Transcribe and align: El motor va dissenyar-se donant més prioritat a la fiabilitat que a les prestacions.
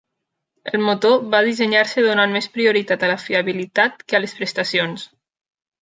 El 0.71 0.79
motor 0.85 1.19
va 1.35 1.41
dissenyar-se 1.49 2.05
donant 2.07 2.35
més 2.39 2.49
prioritat 2.57 3.05
a 3.09 3.13
la 3.15 3.21
fiabilitat 3.27 4.05
que 4.09 4.19
a 4.21 4.27
les 4.27 4.39
prestacions. 4.41 5.11